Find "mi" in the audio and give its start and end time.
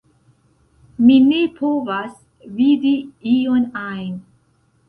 1.09-1.17